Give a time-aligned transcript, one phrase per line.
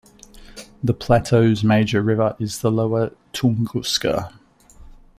[0.83, 4.33] The plateau's major river is the Lower Tunguska.